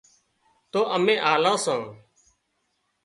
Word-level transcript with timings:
تو 0.71 0.79
امين 0.95 1.19
آلان 1.33 1.57
سان 1.63 1.81